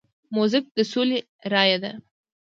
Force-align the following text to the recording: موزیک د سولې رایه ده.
موزیک 0.35 0.65
د 0.75 0.79
سولې 0.91 1.19
رایه 1.53 1.77
ده. 1.83 1.91